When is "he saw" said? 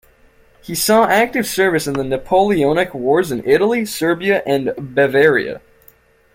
0.63-1.05